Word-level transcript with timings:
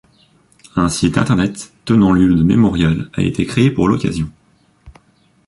Un 0.75 0.89
site 0.89 1.19
internet 1.19 1.73
tenant 1.85 2.11
lieu 2.11 2.33
de 2.33 2.41
mémorial 2.41 3.11
a 3.13 3.21
été 3.21 3.45
créé 3.45 3.69
pour 3.69 3.87
l'occasion. 3.87 4.31